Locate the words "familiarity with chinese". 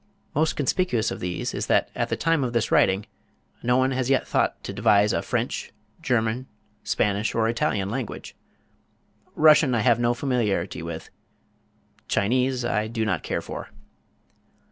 10.15-12.65